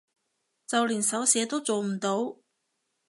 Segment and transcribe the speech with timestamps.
[0.65, 2.37] 就連手寫都做唔到